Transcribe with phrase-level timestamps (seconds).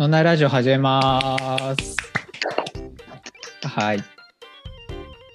[0.00, 1.96] ノンナイラジオ始めます。
[3.64, 4.04] はい。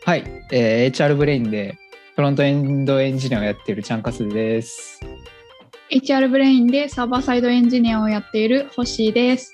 [0.05, 1.78] はい、えー HR ブレインで
[2.16, 5.02] フロントエンドエンジニアをやっているちゃんかすです。
[5.91, 9.52] HR ブレインでサーバーサイドエンジニアをやっている星です。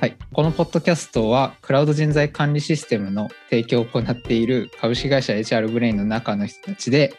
[0.00, 7.14] はい、このポッドキャストはクラウド人材管理システムの提供を行っている株式会社 HR ブレインの中の人たちで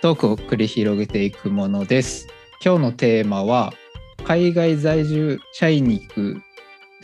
[0.00, 2.26] トークを繰り広げていくものです。
[2.64, 3.72] 今日のテーマは
[4.32, 6.42] 海外在住社員に行く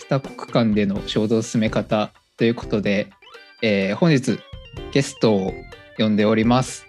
[0.08, 3.10] 2国間での衝動進め方ということで、
[3.60, 4.38] えー本日
[4.92, 5.52] ゲストを
[5.98, 6.86] 呼んでおります。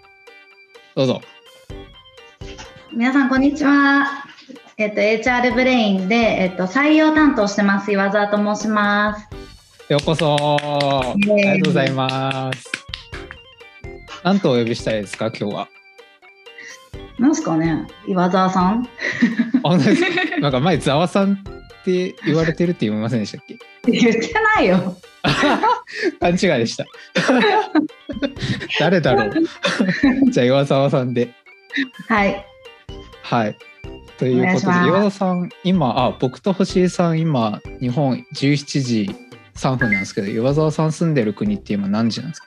[0.96, 1.20] どうぞ。
[2.90, 4.06] 皆さんこんにちは。
[4.78, 9.92] えっと HR ブレインでえっと採用担当してます岩沢と申します。
[9.92, 10.36] ようこそ。
[10.58, 12.64] ありがとうございます。
[14.24, 15.68] 何とお呼びしたいですか今日は。
[17.18, 18.88] なんすかね岩沢さん？
[19.74, 21.36] あ本当ですかなんか前ざわさんっ
[21.84, 23.58] て言われてるって言いませんでしたっけ？
[23.90, 24.96] 言ってないよ。
[26.20, 26.84] 勘違いでした。
[28.78, 29.34] 誰だろう？
[30.30, 31.30] じゃあ岩沢さんで。
[32.08, 32.46] はい。
[33.22, 33.56] はい。
[34.18, 39.10] ということで岩沢さん今あ僕と星井さん今日本17時
[39.56, 42.46] 3分なんですけど岩沢さん住んでる国って今何時なんですか？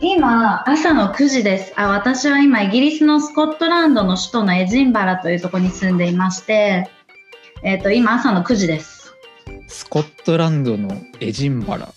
[0.00, 1.72] 今朝の9時です。
[1.76, 6.88] あ私は今イギリスのスコットランドの首都のエジンバラというところに住んでいまして、
[7.62, 9.14] えっと今朝の9時です。
[9.66, 11.92] スコットランドのエジンバラ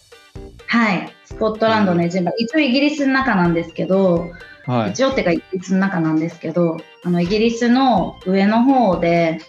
[0.67, 1.13] はい。
[1.25, 2.37] スコットランドのエジンバラ。
[2.37, 4.31] 一応イギリスの中なんですけど、
[4.65, 9.39] はい一応っていうかイギリスの中なんですけどあのイギリスの上の方で、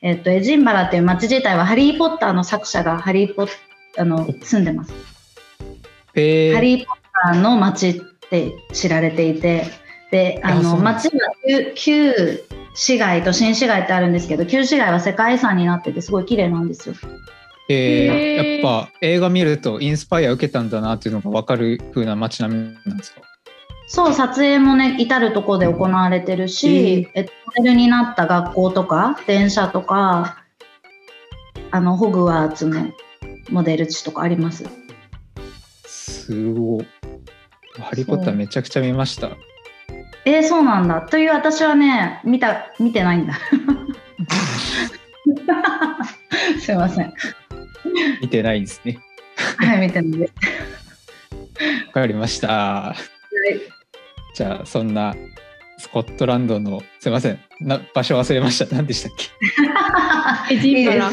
[0.00, 3.48] えっと、エジンバラっていう街自体は「ハリー・ポッター」の作者がハリーポッ
[3.98, 4.92] あの住んでます。
[6.14, 7.94] えー、ハリー・ポッターの街っ
[8.30, 9.64] て知られていて
[10.10, 11.12] であの街は
[11.46, 16.94] 旧旧市街と新市街ってあるんですけど旧市街は世界遺産になっててすごい綺麗なんですよ。
[17.68, 23.20] えーやっぱ映画見るとインスパイア受けたんだなっていうのが分かる風な街並みなんですか？
[23.86, 30.38] そう撮影もね至る所で行われてるし、えっと、モデルになった学校とか電車とか
[31.70, 32.90] あのホグワーツの
[33.50, 34.64] モデル地とかあります。
[35.84, 36.86] すごい。
[37.80, 39.30] ハリー・ポッターめちゃくちゃ見ました。
[40.24, 41.00] えー、そうなんだ。
[41.02, 43.34] という私はね見た見てないんだ。
[46.60, 47.12] すいません。
[48.20, 48.98] 見てないんですね。
[49.58, 50.32] はい見てないです。
[51.88, 52.94] わかりました。
[54.34, 55.14] じゃあそんな
[55.78, 58.74] スコットランドのすいませんな場所忘れました。
[58.74, 59.12] 何でしたっ
[60.48, 60.54] け？
[60.54, 61.10] エジンバラ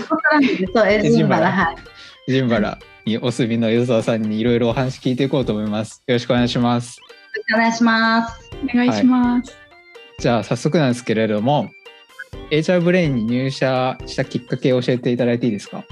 [0.92, 1.72] エジンバラは
[2.28, 2.32] い。
[2.32, 2.78] ジンバラ
[3.10, 6.04] にお住みの与沢さんにいろいろお話聞いていこうと思います。
[6.06, 7.02] よろしくお願いします。
[7.56, 8.52] お願いします。
[8.64, 9.52] お願いします。
[10.20, 11.70] じゃあ早速なんですけれども
[12.52, 15.84] HR ブレインに入社したきっかけを教えていただいていいですか？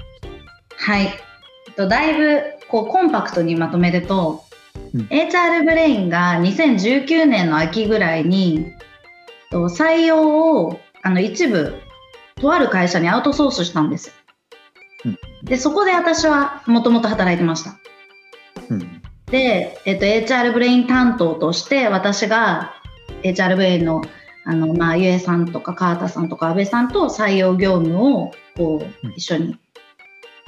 [0.76, 1.06] はい。
[1.06, 4.44] えっとだいぶこうコンパクトにまとめると、
[4.94, 8.66] うん HR ブレインが2019年の秋ぐらいに
[9.50, 11.74] と採用をあの一部
[12.40, 14.12] とある会社にアウトソースしたんです。
[15.42, 17.78] うんでそこで私はもともと働いてました。
[18.70, 19.02] うん。
[19.26, 22.74] で、えっと、HR ブレイン担当として私が
[23.22, 24.02] HR ブレインの
[24.44, 29.58] あの、まあ、ゆえさんとか川田さんとか安倍さんと採用業務をこうんう一緒に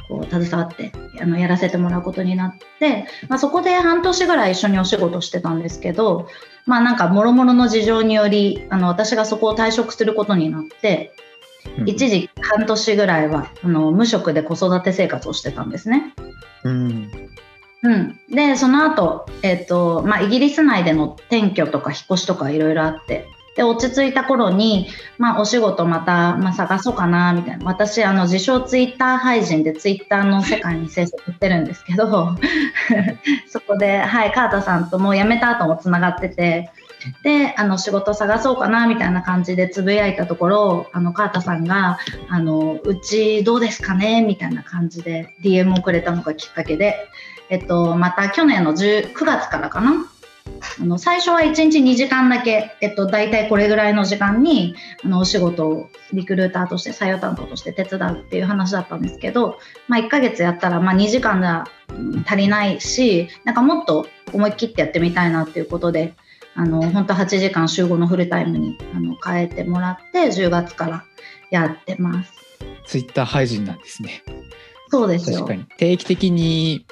[0.09, 0.91] こう携わって
[1.21, 6.29] あのやらせてもらうことになって、まあ、そこで半年ぐらい一緒にお仕事してたんですけど
[6.67, 11.13] まあなんかもろもろの事情によりあの私がそこを退職することになって
[11.87, 16.15] 一時半年ぐらいはあの無職で子育て生活をしてたんですね。
[16.65, 17.11] うん。
[17.83, 23.27] うん、でその後、えっとまあイギリス内での転居とか引っ越しとかいろいろあって
[23.57, 24.89] で落ち着いた頃に、
[25.19, 32.37] まあ、お仕事また、まあ、探そうかなみたいな私あの自称ツイッター配信でツイッターの世界に制作してるんですけど
[33.49, 36.71] そこで、はい、川田さんともう辞めた後もつながってて
[37.23, 46.97] であの仕事探そうかなみたいな感じでつぶやいたところあの川田さんがあの「うちどうですかね?」みたいな感じで DM をくれたのがきっかけで。
[47.51, 50.07] えっと、また去年の9月からかな？
[50.81, 54.75] あの最初は1日2時間だけ、えっと、大体これぐらいの時間に
[55.05, 59.59] あのお仕事をリクルーターとして採用担当として手伝うっていう話だったんですけど、
[59.89, 61.67] まあ、1ヶ月やったら、まあ、2時間では
[62.27, 66.15] 足りないしなんかもっと思い切ってやってみたいなっていうことで
[66.55, 71.05] あの本当8時間週5のフルタイムにあの変えてもらって10月から
[71.51, 72.33] やってます。
[72.87, 74.23] ツイッター配信なんですね。
[74.89, 76.85] そうですよ確かに定期的に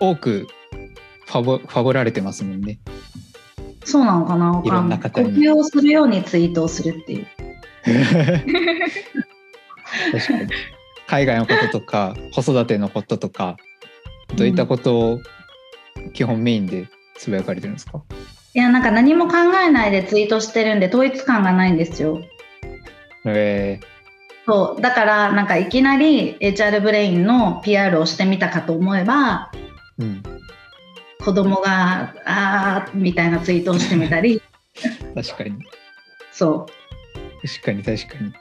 [0.00, 0.48] 多く
[1.26, 2.80] ファボファボられてますもんね。
[3.84, 4.98] そうなのかなわいろかんない。
[4.98, 7.26] んな方に呼吸をするようにツイートをするっていう。
[10.12, 10.50] 確かに。
[11.06, 13.56] 海外のこととか子育てのこととか
[14.36, 15.20] どういったことを
[16.14, 18.02] 基本メインでつぶやかれてるんですか、
[18.54, 19.36] いやなんか何も考
[19.66, 22.22] えないでツイートしてるんで統一感がないんですよ。
[23.26, 23.80] え
[24.46, 24.80] そう。
[24.80, 30.22] だからなんかいきなり HR ブレインの PR をしてみたかと思えばーうん、
[31.24, 34.40] 子供が「あー」みたいなツイートをしてみたり。
[35.14, 35.56] 確かに。
[36.30, 36.66] そ
[37.42, 38.32] 確かに確かに、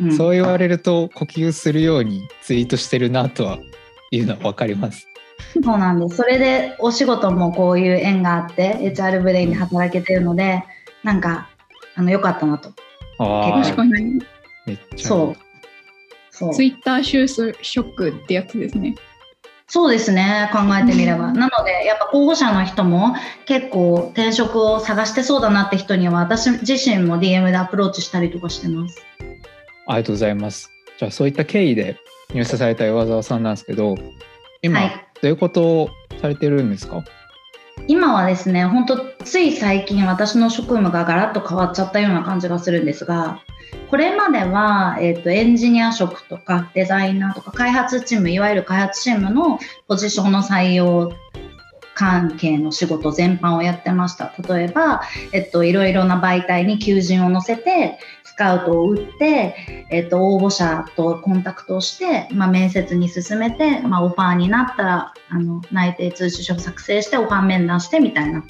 [0.00, 3.58] う、うん、そう言われると呼吸するようにツイートしてるなとは
[4.10, 5.09] いうのは分かります
[5.62, 6.16] そうなんです。
[6.16, 10.64] それでお仕事もこういう縁があって HR ブレインで働けてるので
[11.02, 11.48] なんか
[11.96, 12.70] あの良かったなと。
[13.18, 14.22] ああ確かに。
[14.96, 15.36] そう。
[16.30, 16.54] そう。
[16.54, 18.94] ツイッター収束ショックってやつですね。
[19.66, 20.50] そうですね。
[20.52, 21.38] 考えてみれば、うん。
[21.38, 23.14] なのでやっぱ候補者の人も
[23.46, 29.04] 結構転職を探してそうだなって人には私自身も DM でアプローチしたりとかしてます。
[29.86, 30.70] ありがとうございます。
[30.98, 31.96] じゃあそういった経緯で
[32.32, 33.96] 入社された岩沢さんなんですけど
[34.62, 35.90] 今、はいどういうことを
[36.20, 37.02] されてるんですか？
[37.86, 43.40] 今はですね本当つい最近私の職務がガラッと変わっちゃったような感じがするんですが
[43.88, 49.58] これまでは、えー、とエンジニア職とかデザイナーとか開発チームいわゆる開発チームの
[49.88, 51.12] ポジションの採用
[51.94, 54.32] 関係の仕事全般をやってました。
[54.48, 55.02] 例えば、
[55.32, 57.98] えっと、いろいろな媒体に求人を載せて
[58.40, 59.54] カウトを打って、
[59.90, 68.42] えっと、応募者とコンタクトをして、まあ、面接に進めて、まあ、オファーになったらあの内定通知書を作成してオファー面談してみたいな。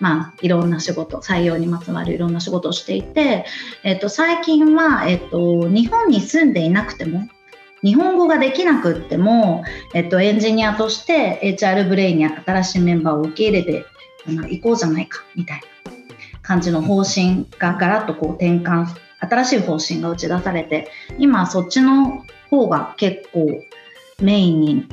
[0.00, 3.46] まあ、いろんな仕事採用にまつわるいろんな仕事をしていて、
[3.84, 7.28] えっと、最近は、えっと、日本に住んでいなくても
[7.82, 9.62] 日本語ができなくっても、
[9.94, 13.86] えっと、エンジニアとして HR ブレインに新しいメンバーを受け入れて
[14.26, 15.92] あの行こうじゃないかみたいな
[16.42, 18.86] 感じの方針がガラッとこう転換
[19.20, 20.88] 新しい方針が打ち出されて
[21.18, 23.48] 今そっちの方が結構
[24.20, 24.88] メインに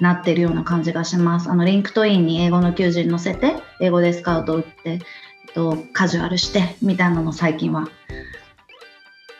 [0.00, 1.50] なってるような感じがします。
[1.50, 5.00] あのリンクトインに英語の求人載せて英語でスカウトを打って、えっ
[5.54, 7.88] と、カジュアル面談みたいなのを最近は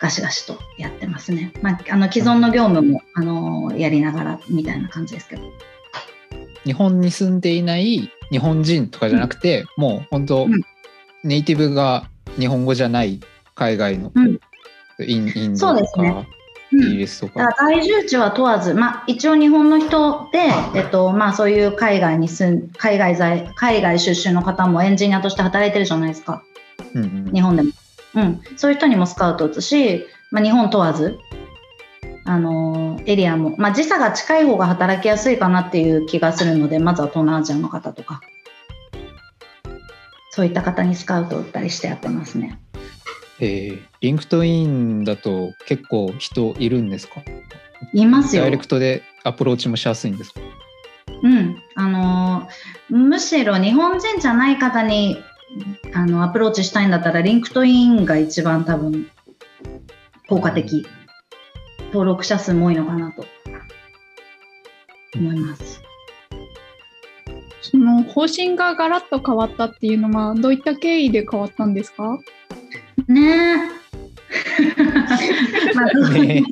[0.01, 1.53] ガシガシとやってますね。
[1.61, 5.43] まあ、あの既存の業務もあのやりながらみたいな感じですけど。
[6.65, 10.63] 日本に住んでいない日本人とかじゃなくて、もう本当、うん
[11.27, 13.21] ネイティブが日本語じゃない
[13.57, 14.39] 海外の、うん。
[15.01, 16.29] インインドとか、そうですね。
[16.73, 16.91] イうん。
[16.93, 20.39] ギリスとだか在住地は問わず、まあ、一応日本の人で、
[20.75, 26.43] えっとまあ、そういう海外に住ん海外在海外出身の方もエンジニアとして働いてるじゃないですか。
[26.95, 27.33] うんうん。
[27.33, 27.73] 日本でも、
[28.15, 31.19] うん、そういう人にもスカウト打つし、まあ、日本問わず
[32.25, 38.21] あのエリアも、まあ、時差が近い方が働きやすいかなっていう気がするのでまずは東南アジアの方とか。
[40.37, 42.61] そういった方にスカウトを打ったりしてやってますね。
[43.41, 47.23] えーリンクトインだと結構人いるんですか？
[47.93, 48.43] いますよ。
[48.43, 50.41] ダイレクトでアプローチもしやすいんですか？
[51.23, 52.49] うん、あの
[52.89, 55.17] むしろ日本人じゃない方に
[55.95, 59.11] あのアプローチしたいんだったらリンクトインが一番多分
[60.29, 60.87] 効果的。
[61.89, 63.25] 登録者数も多いのかなと。
[65.15, 65.81] 思います。
[67.63, 72.19] その方針がガラッと変わったっていうのはどういった経緯で変わったんですか？
[73.09, 73.77] ね。
[74.31, 76.43] え まあどうね。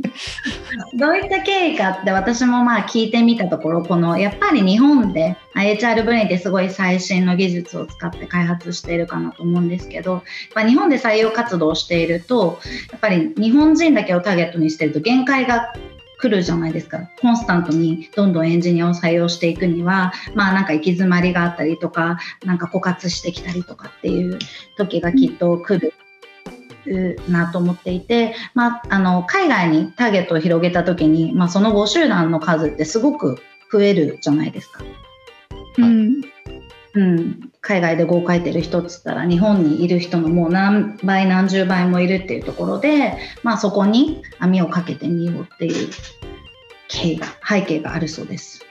[0.95, 10.23] どういった経緯かって私もまあ聞いてみたところこのやっぱり日本で HR ブレインってすごい最新の技術を使って開発しているかなと思うんですけど
[10.57, 15.75] 日本で採用活動をしているとやっぱり日本人だけをターゲットにしてると限界が
[16.19, 17.11] 来るじゃないですか。
[17.21, 24.39] コンスタントにどんどんエンジニアを採用していくにはまあなんか行き詰まりがあったりとかなんか枯渇してきたりとかっていう
[24.77, 25.93] 時がきっと来る。
[27.29, 33.39] なと思っていて、まあ、あの海外にターゲットを広げた時に、まあ、その募集団の数ってすごく
[33.73, 34.85] 増えるじゃないですか。
[35.79, 36.21] うん、
[36.95, 45.91] うん、海外で語を書いてる人っつったら日本にいる人のもう何倍何十倍もいるっていうところで、まあ、そこに網をかけてみようっていう
[46.89, 48.65] 経緯が背景があるそうです。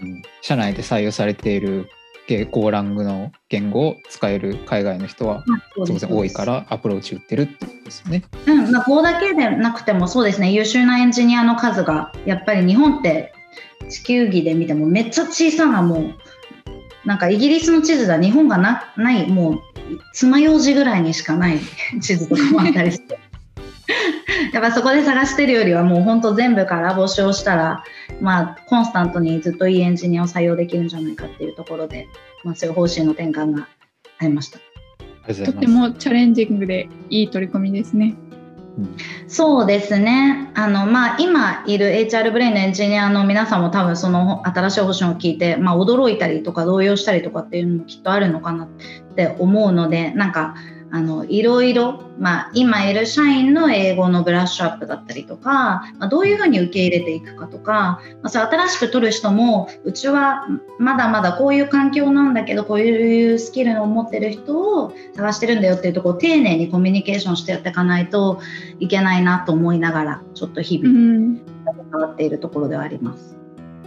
[0.00, 2.01] うん社内で採用されているゲ
[2.50, 5.44] ゴーラングの言語を使える海外の人は
[5.76, 8.22] 当然多いからアプローチ打ってるってことですね。
[8.46, 10.52] うんまあ、ここだけでなくてもそうですね。
[10.52, 13.32] 優秀なエンジニアの数がやっぱり日本って
[13.88, 16.14] 地球儀で見てもめっちゃ小さなもう
[17.04, 19.60] なんかイギリスの地図では日本がなないもう
[20.14, 21.58] 爪楊枝ぐらいにしかない
[22.00, 23.18] 地図とかもあったりして
[24.52, 27.84] やっぱそこで探してるよりはもう本当全部から募集をしたら
[28.20, 32.08] まあコンスタントにずっといいエンジニアを採用できるんじゃないかっていうところで、
[32.44, 33.68] まあ、そういう方針の転換が
[34.18, 34.58] ありました。
[35.44, 35.66] とて。
[35.68, 38.14] もチャレンジングでいい取り組みですね。
[39.28, 48.68] そうですねあの、まあ、今いる HR ブレインのエンジニアの皆さんも多分その新しい方針を聞いて、まあ、驚いたりとか動揺したりとかっていうのもきっとあるのかなっ
[49.14, 50.54] て思うのでなんか
[50.94, 55.50] あのいろいろ、まあ、今いる社員の英語のブラッシュアップだったりとか、
[55.98, 60.46] まあ、どういうふうに受け入れていくかとか、まあ、それ新しく取る人もうちは
[60.78, 68.42] まだまだこういう環境なんだけどこういうスキルを持ってる人を探してるんだよっていうところを丁寧にコミュニケーションしてやっていかないと
[68.78, 71.40] いけないなと思いながらちょっと日々
[71.90, 73.34] 変わっているところではあります。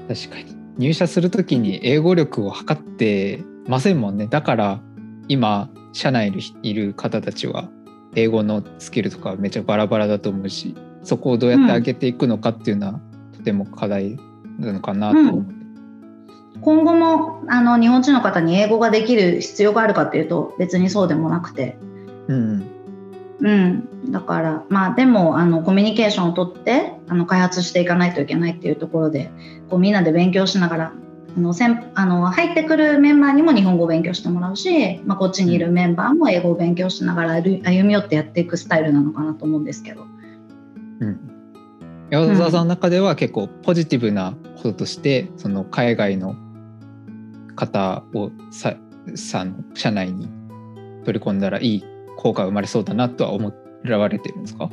[0.07, 0.55] 確かに。
[0.79, 4.25] 入社する時に英語力を測ってませんもんね。
[4.25, 4.81] だから
[5.27, 7.70] 今社内にいる方たちは
[8.15, 13.00] 英語のスキルとかめっちゃバラバラだと思うしそこをどうやって上げていくのかっていうのは、
[13.38, 14.17] とても課題
[14.58, 21.77] なのかなと思う、うん、今後もあの日本人の方に英語ができる必要があるかっていうと別にそうでもなくて、
[22.27, 22.63] うん、
[23.39, 29.29] うん、だからまあでもあのコミュニケーションをとってあの開発していかないといけないっていうところで
[29.70, 30.94] こうみんなで勉強しながら
[31.37, 40.05] あのせんあの入ってくるメンバーにも日本語を勉強してもらうし、まあ、こっちにいるメンバーも英語を勉強しながら歩み寄ってやっていくスタイルなのかなと思うんですけど。
[41.01, 41.19] うん、
[42.09, 46.37] 山澤さんの中では結構ポジティブなこととして、その海外の
[47.57, 48.75] 方をさ
[49.15, 50.29] さの社内に
[51.03, 51.83] 取り込んだらいい
[52.17, 53.51] 効果が生まれそうだなとは思
[53.83, 54.69] われてるんですか？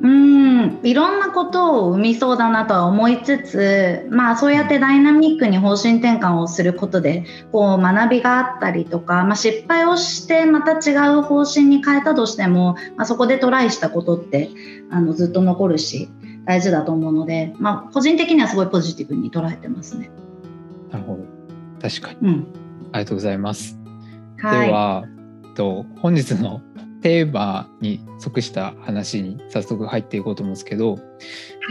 [0.00, 0.80] うん。
[0.82, 14.50] いろんなことを生みそうだなとは思いつつ、まあ、そうやってダイナミックに方針転換をすることでこう学びがあったりとか、まあ、失敗をしてまた違う方針に変えたとしても、まあ、そこでトライしたことって
[14.90, 16.08] あのずっと残るし
[16.44, 20.10] 大事だと思うので、まあ、個人的にはすごいポジティブに捉えてますね。
[20.90, 21.24] なるほど。
[21.80, 22.46] 確かに、うん、
[22.92, 23.78] ありがとうございます。
[24.38, 25.04] はい、では
[25.54, 26.60] と本日の
[27.04, 30.98] テーマに即した話に早速入っていこうと思うんですけど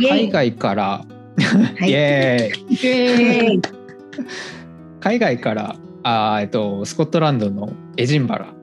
[0.08, 1.06] 海外から
[1.82, 3.62] イエーイ
[5.00, 8.54] 海外からあ、えっと、スコットランドのエジンバラ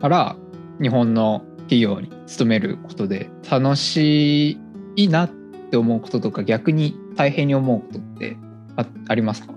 [0.00, 0.36] から
[0.80, 4.58] 日本の企業に勤めることで楽し
[4.96, 5.30] いなっ
[5.70, 8.38] て思うこととか逆に大変に思うことって
[8.76, 9.52] あありますか？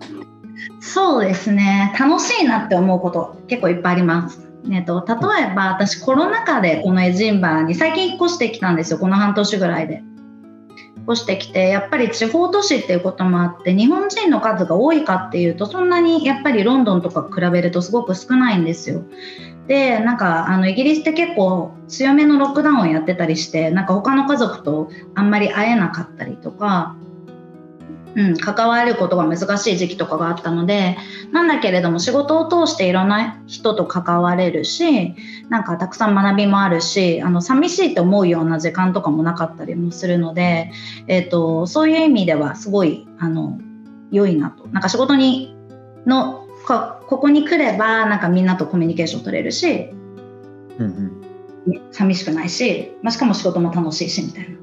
[0.82, 1.96] そうですね。
[1.98, 4.51] 楽しいなって思うこと結構いっぱいあります。
[4.70, 5.16] えっと、例
[5.52, 10.04] えば私コロナ禍でこのエジンバラに最近引っ越してきたんですよこの半年ぐらいで。
[10.98, 19.04] 引っ越してきてやっぱり地方都市っていうこともあって日本人の数が多いかっていうとそんなにやっぱりロンドンとか比べるとすごく少ないんですよ。
[19.68, 26.96] でなんかあのイギリスって結構強めのロックダウンをやってたりしてなんか他の家族とあんまり会えなかったりとか
[28.16, 30.98] うん、関わることが難しい時期とかがあったので
[31.32, 35.16] なんだけれども仕事を通していろんな人と関われるし
[35.50, 40.72] なんかたくさん学びもあるしあの寂しいと思うような時間とかもなかったりもするので、
[41.08, 43.60] えーと、そういう意味ではすごいあの
[44.12, 45.56] 良いなとなんか仕事に
[46.06, 49.90] のここに来ればなんかみんなとコミュニケーション取れるし、
[50.80, 51.22] うん
[51.68, 54.62] うん、寂しくないし、まあ、しかも仕事も楽しいしみたいな。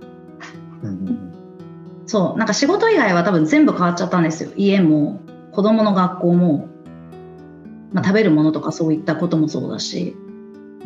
[2.08, 4.50] そうなんか仕事以外は多分全部変わっちゃったんですよ。
[4.56, 5.20] 家も
[5.52, 6.68] 子供の学校も、
[7.92, 10.16] まあ、食べるものとかそういったこともそうだし、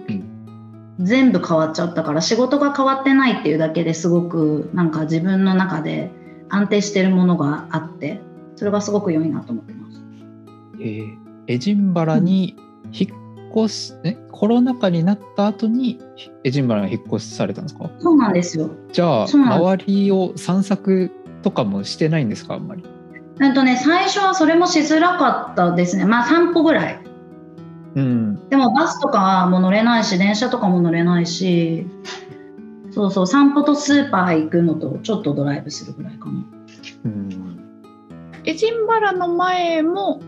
[0.09, 6.11] うん、全部変わっちゃったから仕事が変わってないっていうだけですごくなんか自分の中で
[6.49, 8.21] 安定してるものがあって
[8.57, 10.03] それがすごく良いなと思ってます。
[10.81, 12.57] えー、エジンバラに
[12.93, 13.22] 引っ
[13.55, 16.01] 越す、ね、コロナ禍になった後に
[16.45, 17.91] エジンバラに引っ越しされたんですか？
[17.99, 18.71] そうなんですよ。
[18.93, 21.11] じゃあ周りを散策
[21.43, 22.85] とかもしてないんですかあんまり？
[23.41, 27.01] えとね最初はそれもしづらかったですねまあ散歩ぐらい。
[27.95, 31.87] うん、でもバスとかも乗れないし電車とかも乗れないし
[32.91, 36.45] そうそう散歩とスーパー行くのとちょっとドライブするぐらいかな。
[37.05, 37.61] うん、
[38.45, 40.21] エジンバラの前も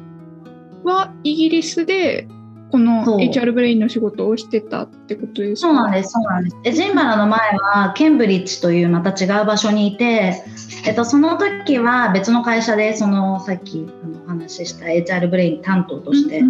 [0.83, 2.29] はイギリスで
[2.71, 5.69] この HR ブレインの仕事をしてたってことですか？
[5.69, 6.57] そうなんです、そうなんです。
[6.65, 10.43] エジンバラの前はケンブリッジというまた違う場所にいて、
[10.87, 16.43] えっと、その時は別の会社でそのさっきあのお話しした HR ブレイン担当として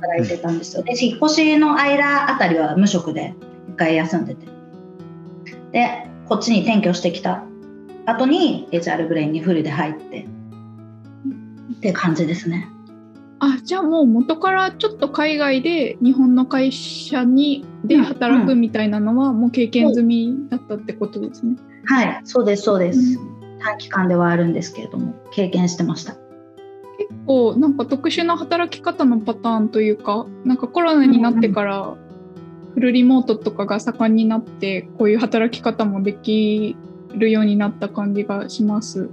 [0.00, 0.82] 働いてたんですよ。
[0.82, 3.34] で、引っ越しの間あたりは無職で
[3.68, 4.46] 一回休んでて。
[5.72, 7.44] で、こっちに転居してきた
[8.06, 10.26] 後に HR ブレインにフルで入って
[11.76, 12.68] って感じですね。
[13.40, 21.56] あじゃあもう元からちょっと海外で日本の会社にで働くみたいなのはもう経験済みだったってことですね。
[21.86, 26.12] はいそうですそうです、うん、短期間ではあるんですけれども経験してました。
[26.98, 31.96] 結構なんか特殊な働き方のパターンというかなんかコロナになってから
[32.74, 36.76] フフルリモートとかが盛んになってこういう働き方もでき
[37.14, 39.08] るようになった感じがします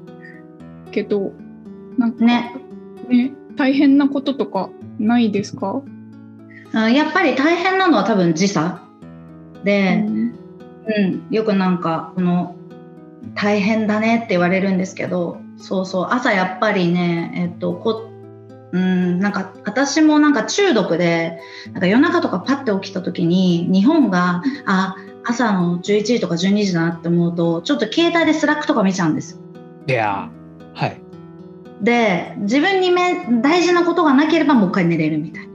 [0.91, 1.31] けど
[1.97, 2.53] なんかね。
[3.07, 8.83] ね大変なこととかないですか、うんやっぱり大変なのは多分時差。
[9.63, 12.55] で、うん、よくなんかこの
[13.35, 16.07] 大変だねって言われるんですけどそうそう。
[16.11, 18.11] 朝やっぱりねえっとこ
[18.71, 21.39] うんなんか私もなんか中毒で
[21.71, 24.95] なんか夜中とかパッて起きた時に日本があ
[25.25, 29.39] 朝の11時とか12時だなって思うとちょっと携帯でスラックとか見ちゃうんですよ。
[29.87, 31.06] いやーはい
[31.81, 35.51] で自分に大事なことがなければもう一回寝れるみたいな。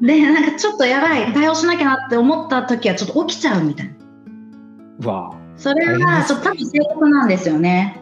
[0.00, 3.90] でなんかちょっとやばい対応しなきゃなって思った時はちょっと起きちゃうみたい
[5.00, 5.08] な。
[5.08, 5.34] わ。
[5.56, 6.06] それ大変です。
[6.06, 8.00] がちょっと多分正確なんですよね。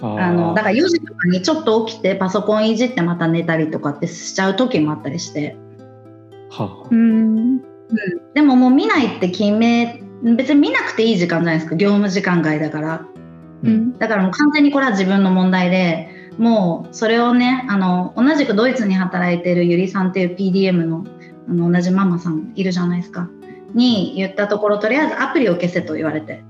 [0.00, 5.56] ああのだかから4時とかにちょっと起きてパソコンいじってまた寝たりとかってしちゃう時もあったりして。
[6.50, 7.60] らはうん。
[8.34, 11.76] でももう見ないって決め別に見なくていい時間じゃないですか。
[11.76, 13.06] 業務時間外だから
[13.62, 13.98] うん。
[13.98, 21.04] だからもう完全にこれは自分の問題でもうそれをねあの同じくドイツに働いてるゆりさんっていう PDM の
[21.48, 23.28] あの同じママさんいるじゃないですか。
[23.74, 26.42] に言ったところとりあえずアプリを消せと言われて。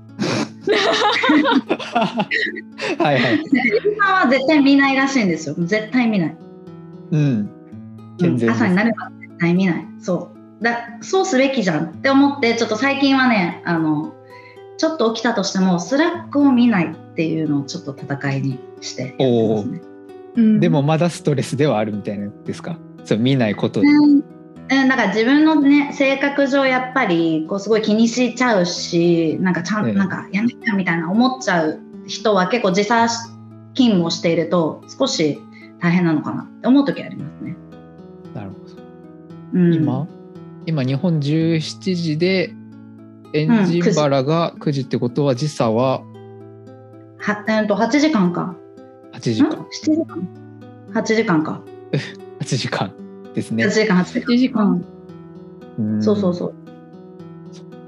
[2.97, 3.39] はいはい。
[3.51, 5.55] ゆりさんは絶対見ないらしいんですよ。
[5.57, 6.37] 絶対見ない、
[7.11, 7.49] うん。
[8.19, 9.87] 健全朝になれば絶対見ない。
[9.99, 10.39] そう。
[10.63, 14.13] だそうすべきじゃんって思ってちょっと最近はねあの
[14.79, 19.81] ちょっと起きたとしてもスラックを見ないっていうのをちょっと戦いにしてやってますね。
[20.35, 20.59] うん。
[20.61, 22.77] でもまだストレスではあるみたいなんですか？
[23.03, 24.23] そう見ないことで、うん。
[24.71, 29.93] うん、だから自分のね性格上やっぱりこうすごい気にしちゃうしなんかちゃん、ええ。
[29.93, 35.41] なんかやめなきゃみたいな思っちゃう人は結構時差勤務をしていると少し
[35.81, 37.57] 大変なのかなって思う時ありますね。
[38.33, 38.81] なるほど。
[39.53, 40.07] うん、今？
[40.65, 42.53] 今日本17時で
[43.33, 46.01] エンジンバラが9時ってことは時差は？
[47.17, 48.55] は、えー、と8時間か。
[49.13, 49.49] 8時ん？
[49.49, 50.27] 間 ?7 時間
[50.93, 51.61] ?8 時間か。
[52.41, 52.93] 8時間
[53.33, 54.85] ですね8時間、8時8時間間。
[55.77, 56.53] うん、そうそううそう。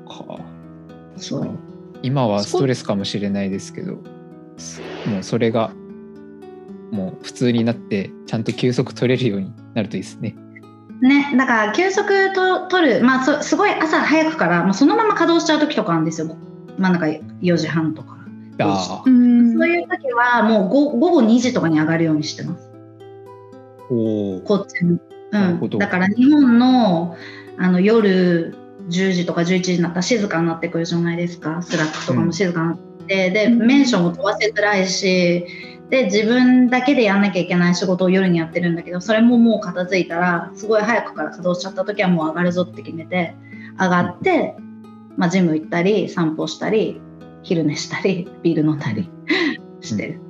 [0.07, 0.39] か
[1.17, 1.49] そう
[2.03, 5.71] 今はストレスかもしれないですけどもうそれが
[6.91, 10.35] もう普通になってちゃんと休息取れるようになるといいですね。
[11.01, 16.27] ね、だから休息と取る、まあ、そすごい朝早くからもうそのまま稼働しちゃう時とかあるんですよ。
[16.77, 18.17] まあ、なんか4時半とか。
[18.59, 22.69] あうんそういう時はもう午午後2時とかに上がるようにしてます。
[23.89, 24.99] おおこっちに。
[25.31, 27.15] うん、だから日本の
[27.57, 28.53] あの夜
[28.89, 31.61] 10時とか11時になったら静かになってくるじゃないですか。
[31.61, 35.45] スラックとかも静かになって、で、うんメンションも飛ばせづらいし、
[35.91, 43.35] で、自分だけでやんなきゃいけない仕事を夜にやってるんだけど、それももう片付いたら、すごい早くから稼働しちゃった時はもう上がるぞって決めて、
[43.77, 44.55] 上がって、
[45.17, 47.01] まあ、ジム行ったり、散歩したり、
[47.43, 49.11] 昼寝したり、ビール飲んだり
[49.81, 50.21] してる。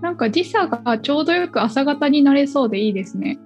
[0.00, 3.38] なんか時差がちょうどよく朝方になれそうでいいですね。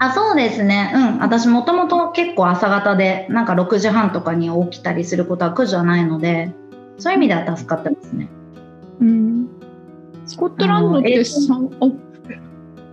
[0.00, 0.92] あそうですね。
[0.92, 1.18] うん。
[1.20, 6.52] 私もともと結構朝方でなんか6時半とかに起きたりすることは苦じゃないので
[6.98, 8.28] そういう意味では助かってますね。
[9.00, 9.48] うん、
[10.26, 11.22] スコットランドって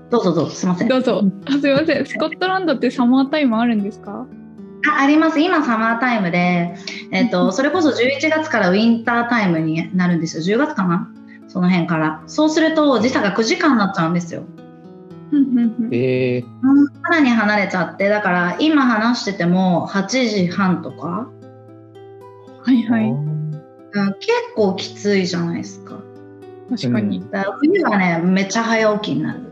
[0.09, 0.87] どうぞどうぞすいません。
[0.87, 1.21] どうぞ。
[1.45, 2.05] あすいません。
[2.05, 4.25] スコットランドってサマータイムあるんですか？
[4.89, 5.39] ああります。
[5.39, 6.75] 今サマータイムで、
[7.11, 10.57] えっとそれこそ11月からウィンタータイムになるんですよ。
[10.57, 11.11] 10月かな？
[11.47, 12.23] その辺から。
[12.27, 14.43] そうすると時差が9時間になっちゃうんですよ。
[15.31, 15.93] うんうんうん。
[15.93, 16.43] えー、
[17.03, 21.29] さらに離れちゃってだから今話してても8時半とか、
[22.63, 23.09] はいはい。
[23.11, 23.51] うん、
[23.91, 25.99] 結構きついじゃないですか
[26.69, 29.49] 確かに、だから冬はねめっちゃ早起きになる。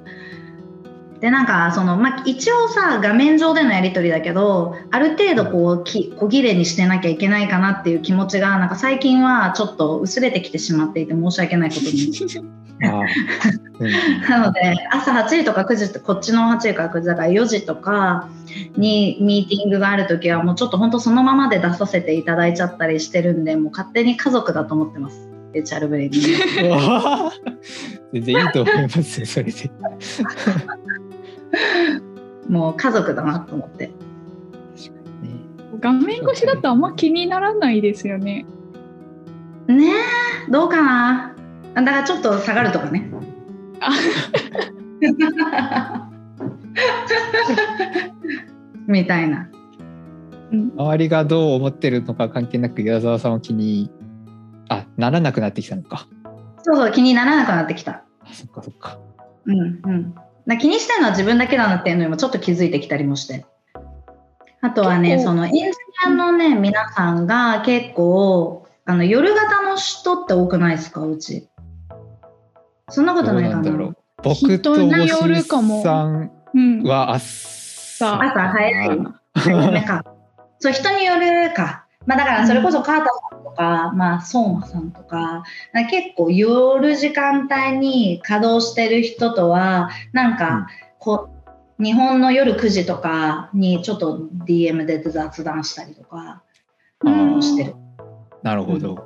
[1.20, 12.12] でなんかその、まあ、一応さ画面上でのやり取りだけどある程度こうき小切れにしてなきゃいけないかなっていう気持ちがなんか最近はちょっと薄れてきてしまっていて申し訳ないことに。
[14.30, 18.30] なので朝8時とか9時ってこっちの8時から9時だから4時とか
[18.76, 26.18] にミーティングがある時はもうちょっと本当そのままで出させていただいちゃったりしてるんでもう勝手に家族だと思ってます HR ブレイに。
[26.64, 27.58] うわー
[28.14, 29.72] 全然いいと思いますよ それで。
[32.50, 33.88] もう家族だなと思って。
[33.88, 33.94] ね。
[35.80, 38.46] 画面越しだとあんま気にならないですよね。
[39.68, 39.92] ね
[40.48, 41.36] えどうかな。
[41.76, 43.12] だからちょっと下がるとかね。
[43.80, 43.92] あ。
[48.88, 49.50] みたいな。
[50.52, 50.72] うん。
[50.78, 53.92] 周りがどう思ってるのか関係なく矢沢さんは気に
[54.70, 56.08] あならなくなってきたのか。
[56.64, 59.00] そうそう気にならなくなってきたあそっかそっか。
[59.46, 60.16] うんうん
[60.48, 63.46] だ気にしてるのは自分だけだなっていうのにもちょっと気づいてきたりもして
[64.62, 65.72] あとはね、そのエンジニ
[66.06, 71.48] アのね、皆さんが結構、あの夜型の人って多くないですか、うち。
[72.90, 73.96] そんなことないかな。
[74.24, 76.84] 僕と人による星かもさんうん。
[76.84, 79.00] は朝朝早い。
[80.60, 81.86] そう、人によるか。
[82.08, 85.44] まあだからそれこそカータさんとか、まあ相馬さんとか、
[85.92, 90.68] 結構夜時間帯に稼働してる人とは、なんか
[91.00, 91.30] こ
[91.80, 96.42] う、日本の夜9時とかにちょっと DM で雑談したりとか
[97.04, 97.76] うんしてる。
[98.42, 99.06] なるほど。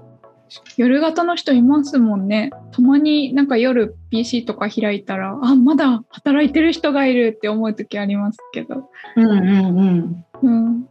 [0.77, 2.51] 夜型の人いますもんね。
[2.71, 8.89] たまになんか夜 PC とか開いたら、あ、まだ働いてる人がいるって思う時ありますけど。
[9.15, 10.25] うんうんうん。
[10.43, 10.89] うん。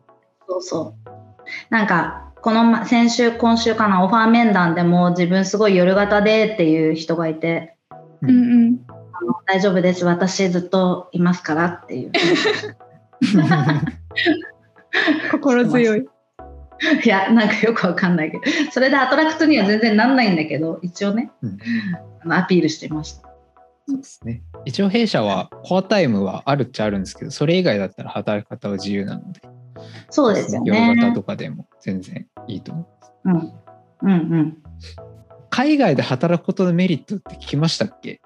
[0.48, 1.19] そうそう。
[1.70, 7.76] なんか、このま先週、今週かな、オファー面談でも自分すごい夜型でっていう人がいて、
[8.22, 8.32] うんう
[8.70, 8.80] ん。
[8.88, 12.12] あの大丈夫です、私ずっといますからっていう。
[15.30, 16.08] 心強い。
[17.04, 21.58] いや、なんかよくわかんないけど、それでアトラクトには全然なんないんだけど、一応ね、うん
[22.22, 23.28] あのアピールしてました。
[23.88, 24.42] そうですね。
[24.64, 29.40] 一応弊社はコアタイムはあるっちゃあるんですけど、それ以外だったら働き方は自由なので、
[30.10, 31.12] そうですよ夜型ね。
[31.14, 32.88] とかでも全然いいと思
[33.24, 33.30] う。
[33.30, 33.52] うん。
[34.02, 34.56] うんうん。
[35.50, 38.20] 海外で働くことのメリットって聞きましたっけ？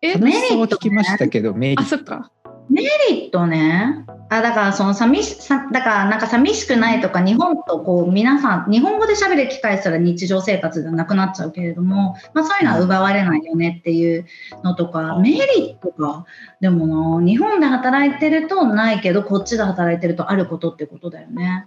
[0.00, 1.90] え、楽しさは聞きましたけど、メリあ、ット。
[1.90, 2.30] そっか。
[2.70, 4.06] メリットね。
[4.30, 14.26] あ、だからその寂しさ、だからなんか寂しくないとか、日本とこう皆さん、日本語で喋る機会すら日常生活ではなくなっちゃうけれども、まあそういうのは奪われないよねっていう
[14.62, 16.26] のとか、うんメリットか。
[16.60, 21.66] でもな、日本で働いてるとないけど、こっちで働いてるとあることってことだよね。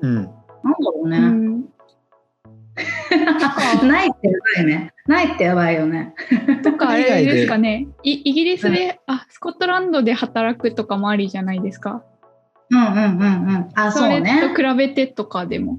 [0.00, 0.14] うん。
[0.14, 0.30] なんだ
[0.92, 1.18] ろうね。
[1.18, 1.64] うん。
[3.86, 4.92] ないってやばいね。
[5.06, 6.14] ないってやばいよね。
[6.62, 7.86] とかあれでですかね。
[8.02, 12.02] イイギリスで、あ、スコットランドで働くとかもありじゃないですか。
[12.70, 13.68] うんうんうんうん。
[13.74, 14.40] あ、そうれね。
[14.40, 15.78] と比べてとかでも。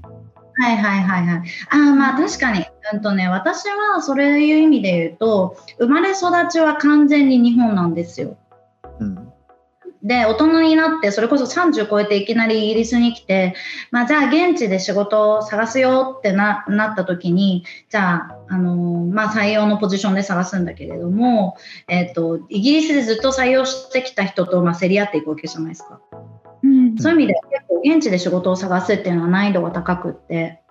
[0.54, 1.42] はいはいはいはい。
[1.70, 8.36] ああまあ確かに、うんとね、私はそういう意味で言うと、生まれ育ちは完全に日本なんですよ。
[9.00, 9.32] うん。
[10.02, 13.54] で、大人になって、それこそ30超えていきなりイギリスに来て、
[13.92, 26.00] まあじゃあ現地で仕事を探すよってななった時に、じゃあ、あのーまあ採用のポジションで探すんだけれども、えっ、と、イギリスでずっと採用してきた人と、まあ競り合っていくわけじゃないですか。
[26.64, 26.98] うん。
[26.98, 30.61] そういう意味で結構現地で仕事を探すっていうのは難易度が高くって、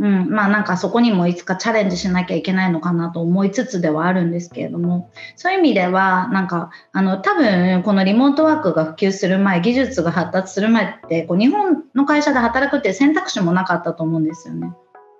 [0.00, 14.72] うん、まあなんかそこにもいつかチャレンジしなきゃいけないのかなと思いつつではあるんですけれども、そういう意味ではなんかあの多分このリモートワークが普及する前、技術が発達する前ってこう日本の会社で働くっていう選択肢もなかったと思うんですよね。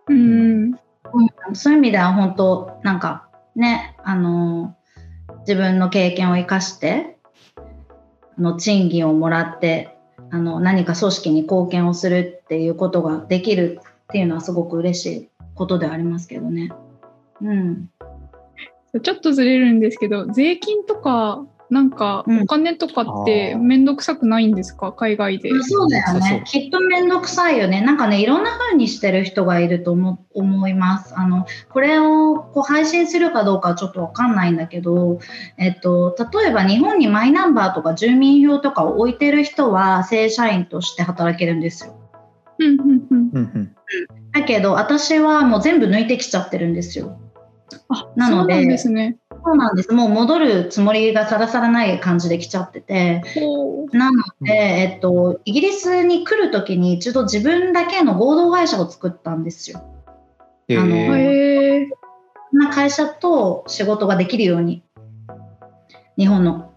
[0.08, 0.72] うん。
[1.52, 4.74] そういう意味では本当なんかね、あの
[5.40, 7.18] 自分の経験を生かして
[7.58, 9.94] あの賃金をもらって
[10.30, 13.80] あの何か組織に貢献をするっていうことができる
[14.10, 16.72] っていうのはすごく嬉しいことではありますけどね。
[17.40, 17.88] うん、
[19.02, 25.50] ちょっとずれるんですけど、税金とか、なんかうんお金とかってあーめんどくさくないんですか、海外で。
[25.62, 26.42] そうだよね。
[26.44, 27.80] きっと面倒くさいよね。
[27.82, 31.14] なんかね、いろんな風にしてる人がいると思思います。
[31.16, 35.20] あの、これをこう配信するかどうかはちょっとわかんないんだけど、
[35.56, 41.99] えっと、例えば日本にマイナンバーとか住民票とかを置いてる人は正社員として働けるんですよ。
[44.32, 47.18] だけど、私はもう全部抜いてきちゃってるんですよ。
[47.88, 49.16] あ、なのでそうなんですね。
[49.44, 49.92] そうなんです。
[49.92, 53.22] もう戻るつもりがさらさらない感じで来ちゃってて。
[53.92, 59.80] なので、えっと、イギリスに来るときに一度自分だけの合同会社を作ったんですよ。
[59.80, 61.88] あのえー、へえ。
[62.50, 64.84] そんな会社と仕事ができるように。
[66.16, 66.69] 日本の。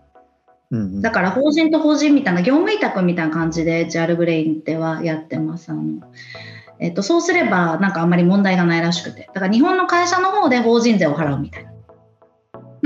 [0.73, 5.71] うんうんだから法人と法人みたいな業務委託みたいな感じで JAL ブレインではやってます。
[5.71, 5.83] あの
[6.79, 9.29] えっと、そうすればなんかあんまり問題がないらしくて。
[9.33, 11.71] だから日本の会社の方で法人税を払うみたいな。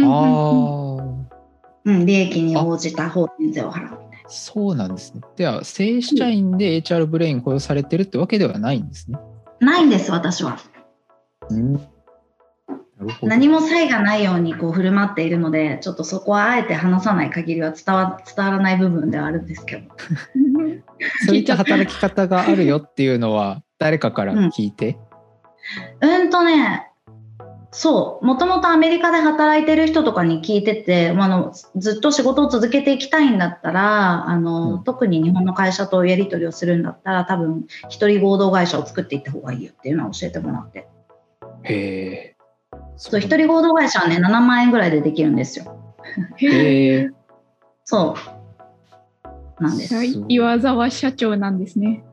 [0.03, 0.97] あ、
[1.85, 4.29] うん、利益に応じた法人税を払うみたいな。
[4.29, 5.21] そうなんですね。
[5.37, 9.17] では、正社員で HR ブレイン雇用されてるってわけではないんですね。
[9.61, 10.57] ないんです、私は。
[11.49, 11.81] うん。
[13.21, 19.83] 何も差異がないようにこう振る舞っているので、ちょっとそこはあえて話さない限りは伝わ伝わらない部分ではあるんですけど。
[20.35, 20.83] う ん
[21.27, 24.97] そういった働き方があるよっていうのは、誰かから聞いて？
[26.01, 26.87] うんとね、
[27.71, 40.87] そう、もともとアメリカで働いてる人とかに聞いてて、まああのずっと仕事を続けていきたいんだったら、あのうん特に日本の会社とやり取りをするんだったら、多分一人合同会社を作っていった方がいいよっていうのは教えてもらって。
[41.63, 42.36] へえ。
[42.97, 45.77] そう、一人合同会社はね、7万円ぐらいでできるんですよ。
[46.37, 47.09] へえ。
[47.85, 48.15] そ
[49.59, 49.63] う。
[49.63, 49.95] なんです。
[50.27, 52.03] 岩沢社長なんですね。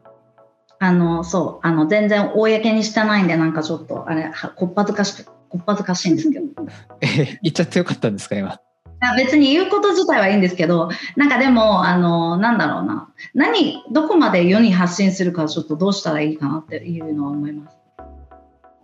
[0.78, 6.46] あの、そう、あの、全然公にしてないんで、なんかちょっと、あれ、はこっぱずかしく、こっぱずかしいんですけど。
[7.00, 8.58] え言っちゃってよかったんですか今？
[9.00, 13.08] あ別に言うこと自体はいいんですけど、なんかでも、あの、なんだろうな。
[13.34, 17.76] 何、どこまで世に発信するか、ちょっとどうしたらいいかなっていうのは思います。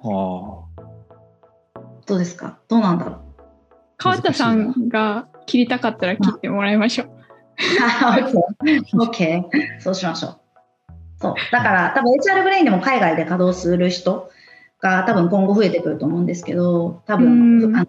[0.03, 0.64] は
[2.11, 2.59] どうですか？
[2.66, 3.18] どうなんだろう？
[3.96, 7.11] 川田さんが切りたかったら切ってもらいましょう。
[8.03, 8.18] あ
[8.94, 9.44] OK。
[9.79, 10.40] そうしましょう。
[11.20, 11.35] そう。
[11.53, 14.29] だから、多分 HR ブレインでも海外で稼働する人
[14.81, 17.88] が多分今後増えてくると思うんですけど、多分、うんあの委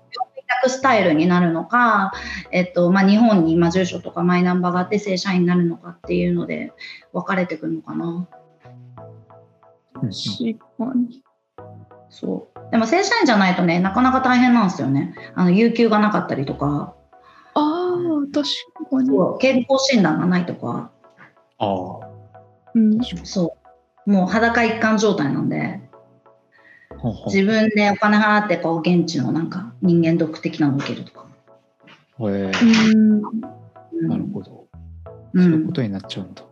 [0.63, 2.11] 託スタイルになるのか、
[2.51, 6.73] えっと、まあ、日本に、まあ、住所とかマイナンバーがあって正社員になるのかっていうので
[7.13, 8.27] 分かれてくるのかな。
[9.93, 10.09] 確
[10.77, 11.23] かに。
[12.09, 12.50] そう。
[12.71, 15.13] でも正社員じゃないとね、なかなか大変なんですよね。
[15.35, 16.95] あの、有給がなかったりとか、
[17.53, 17.97] ああ、
[18.33, 18.47] 確
[18.89, 19.09] かに。
[19.39, 20.89] 健康診断がないとか、
[21.57, 22.07] ああ
[22.73, 23.57] うん、そ
[24.07, 24.09] う。
[24.09, 25.81] もう裸一貫状態なんで、
[26.97, 31.25] ほうほ自分でお金払ってこう現地のなんか人間ドック的なのを受けるとか。
[32.19, 33.41] うへえうんうん。
[34.07, 34.65] なるほど、
[35.33, 35.43] うん。
[35.43, 36.43] そういうこ、とになっちゃうんだ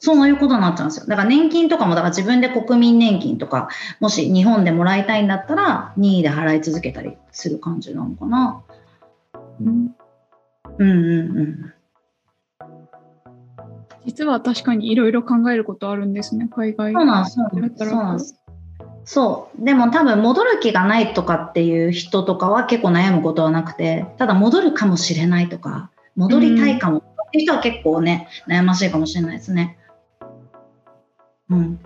[0.00, 1.06] そういうことになっちゃうんですよ。
[1.06, 3.68] だから年金とかも、だから自分で国民年金とか、
[4.00, 8.62] もし日本でもらいたいんだったら、任意で払い続けたりする感じなのかな。
[9.60, 9.94] うん
[10.78, 11.74] うんうんうん。
[14.06, 18.40] 実は確かにいろいろ考えることあるんですね、海外そうなんです、
[19.04, 19.64] そう。
[19.64, 29.77] でも多分戻る気がないとかっていう人とかは結構悩むことはなくて、ただ戻るかもしれないとか、戻りたいかもっていう人は結構ね、悩ましいかもしれないですね。
[31.50, 31.80] うん。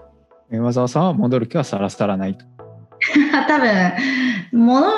[0.51, 2.45] 山沢さんは戻る気はさらさらないと
[3.49, 3.93] 多分、
[4.53, 4.89] もの、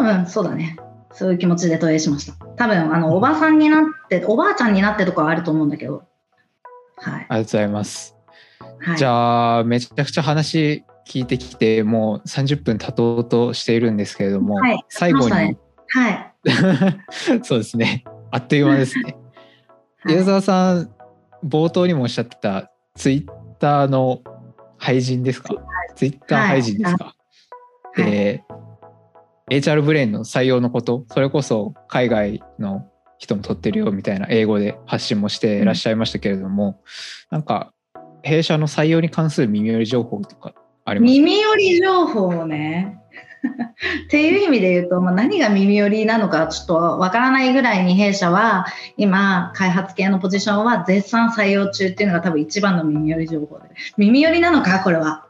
[0.00, 0.76] うん、そうだね。
[1.12, 2.32] そういう気持ちで投影しました。
[2.56, 6.04] 多分、あの、おばさんになって、おばあちゃんになってとかはあると思うんだけど。
[6.96, 7.14] はい。
[7.14, 8.16] ありがとうございます、
[8.78, 15.58] はい、じゃあめちゃくちゃ話聞いてきてもう30分経とうとしているんですけれども、はい最後に、ね
[15.88, 16.34] はい。
[17.42, 19.16] そうですねあっという間ですね
[20.04, 20.90] はい矢沢さん
[21.44, 24.20] 冒頭にもおっしゃってたツイッターの
[24.76, 25.54] 廃人ですか？
[25.94, 27.14] ツイッター廃人ですか、
[27.94, 28.10] はい。
[28.10, 28.44] で
[29.50, 36.80] HR ブレインの採用のことそれこそ海外の人も取ってるよみたいな英語で発信もしていらっしゃいましたけれども、
[37.30, 37.72] なんか
[38.22, 41.14] 弊社の採用に関する耳寄り情報とかありますか？
[41.14, 42.98] 耳寄り情報ね。
[44.06, 53.64] っていう意味で言うと、まあ、何が耳寄りなのかちょっとわからないぐらいに弊社は今開発系のポジションは絶賛採用中っていうのが多分一番の耳寄り情報で。
[53.96, 55.26] 耳寄りなのかこれは。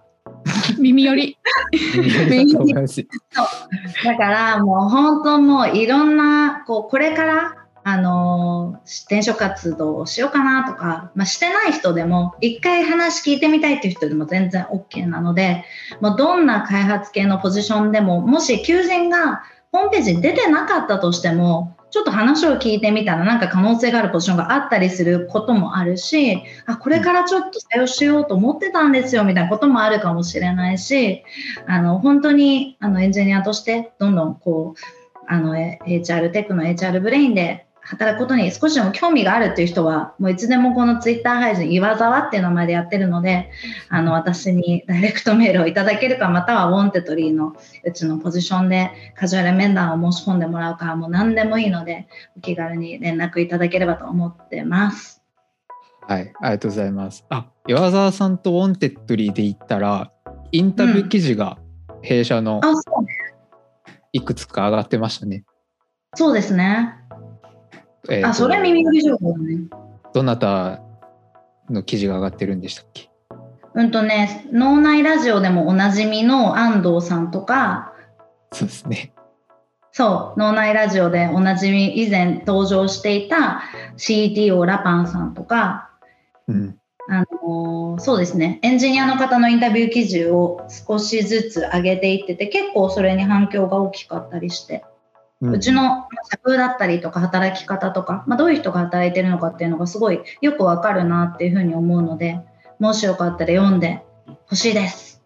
[0.78, 1.38] 耳寄り。
[1.72, 2.82] 耳寄りだ
[4.16, 15.64] からもう本当もういろんなこうこれからあの転職活動をしようかなとか、まあ、してない人でも一回話聞いてみたいっていう人でも全然 OK なので
[16.00, 31.22] もうどんな開発系のポジションでももし求人がホームページに出てなかったとしてもちょっと話を聞いてみたらなんか可能性があるポジションがあったりすることもあるしあこれからちょっと採用しようと思ってたんですよみたいなこともあるかもしれないし
[31.66, 43.50] あの本当にあのエンジニアとしてどんどんこうあの HR テックの HR ブレインで働くことに少しでも興味があるっていう人はもういつでもこのツイッター配信岩沢っていう名前でやってるので
[43.90, 55.22] あの私にダイレクトメールをいただけるかまたはウォンテッドリーのうちのポジションでカジュアル面談を申し込んでもらうかもう何でもいいのでお気軽に連絡いただければと思ってます。
[56.08, 57.24] はい、ありがとうございます。
[57.28, 60.10] あ、岩沢さんとウォンテッドリーで言ったら、
[60.50, 61.58] インタビュー記事が
[62.02, 63.06] 弊社のあそう
[64.12, 65.44] いくつか上がってましたね。
[66.14, 67.01] そうですね。
[68.10, 69.58] えーとあそれ耳寄り情報だね。
[70.12, 70.80] どなた
[71.70, 73.10] の記事が上がってるんでしたっけ？
[73.74, 77.94] うんとね、脳内ラジオでもおなじみの安藤さんとか、
[78.52, 79.14] そうですね。
[79.92, 83.62] そう、脳内ラジオでおなじみ以前登場していた
[83.96, 85.90] CTO ラパンさんとか、
[86.48, 86.78] うん。
[87.08, 94.84] あのーそうですね、エンジニアの方のインタビュー記事を少しずつ上げていってて、結構それに反響が大きかったりして、
[95.50, 102.40] うちのまあ社風だったりとか働き方とか、まあ、どういう人が働いてるのかっていうのがすごいよくわかるなっていうふうに思うので、
[102.78, 104.02] もしよかったら読んで
[104.46, 105.22] ほしいです。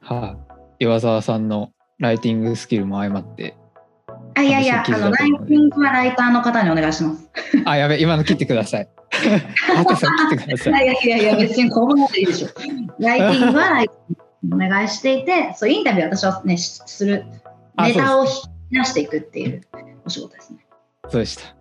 [0.00, 0.36] は
[0.80, 3.56] い、岩沢さんのライティングスキルも相まって。
[4.34, 7.28] あいやいや、あの、ライティングはライターの方にお願いします。
[7.66, 8.88] あ、やべ、今の切ってください。
[9.76, 10.84] 畑さん切ってください。
[10.84, 12.48] いやいやいや、別にこうもでいいでしょ。
[13.00, 17.24] ライティングはライティングお願いしていて、そう、インタビュー私はね、しする、
[17.76, 19.62] あネタを引き出していくっていう
[20.04, 20.66] お仕事ですね。
[21.08, 21.54] そうでした。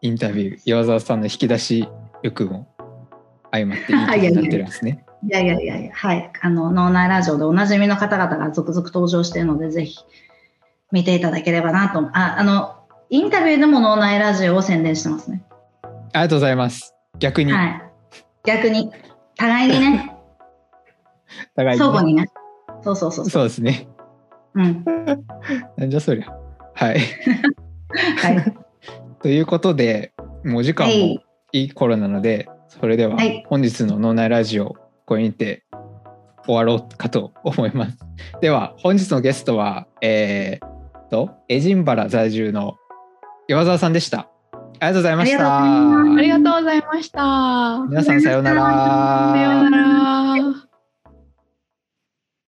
[0.00, 1.88] インタビュー、岩沢さんの引き出し
[2.22, 2.68] 力も
[3.50, 5.04] 相まっていいになってるんですね。
[5.24, 6.32] いやいやいやいや、はい。
[6.40, 10.00] あの、脳内ラジオでおなじみの方々が続々登場しているので、ぜひ
[10.90, 12.00] 見ていただければなと。
[12.12, 12.76] あ、あの、
[13.08, 15.44] インタビューでも脳内ラジオを宣伝してますね。
[15.84, 16.94] ありがとうございます。
[17.20, 17.82] 逆に、はい。
[18.44, 18.90] 逆に、
[19.36, 20.16] 互いにね、
[21.54, 22.26] 互いにね相互にね。
[22.82, 23.30] そうそうそう。
[23.30, 23.86] そうですね。
[24.54, 24.84] うん。
[25.78, 26.41] なんじゃそりゃ。
[26.74, 26.98] はい。
[28.18, 28.54] はい。
[29.22, 30.12] ということで、
[30.44, 31.20] もうお時間もはい
[31.52, 35.64] いい頃なので、それでははい本日の脳内ラジオ、これにて
[36.44, 37.98] 終わろうかと思います。
[38.40, 42.76] では、本日のゲストは、えー、と、エジンバラ在住の
[43.48, 44.28] 岩沢さんでした。
[44.80, 45.62] ありがとうございました。
[45.62, 47.86] ありがとうございました。
[47.88, 48.62] 皆さんさようなら。
[49.34, 49.78] さような
[50.52, 50.71] ら。